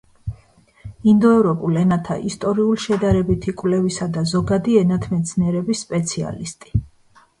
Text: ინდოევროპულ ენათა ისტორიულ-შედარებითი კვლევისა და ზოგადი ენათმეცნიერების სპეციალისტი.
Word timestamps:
ინდოევროპულ 1.11 1.75
ენათა 1.81 2.17
ისტორიულ-შედარებითი 2.31 3.55
კვლევისა 3.61 4.09
და 4.17 4.25
ზოგადი 4.33 4.79
ენათმეცნიერების 4.83 5.85
სპეციალისტი. 5.87 6.79